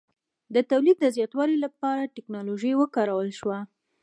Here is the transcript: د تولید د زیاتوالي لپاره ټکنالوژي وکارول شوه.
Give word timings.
د 0.53 0.55
تولید 0.71 0.97
د 1.01 1.05
زیاتوالي 1.15 1.57
لپاره 1.65 2.11
ټکنالوژي 2.15 2.71
وکارول 2.77 3.29
شوه. 3.39 3.59